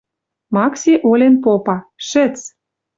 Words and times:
Макси 0.55 0.93
олен 1.09 1.35
попа: 1.43 1.77
«Шӹц...» 2.07 2.35